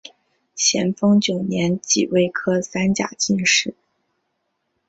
[0.55, 3.75] 咸丰九年己未科三甲进士。